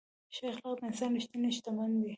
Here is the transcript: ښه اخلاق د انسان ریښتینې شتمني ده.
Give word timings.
ښه 0.35 0.43
اخلاق 0.51 0.75
د 0.79 0.81
انسان 0.89 1.11
ریښتینې 1.17 1.49
شتمني 1.57 1.99
ده. 2.03 2.09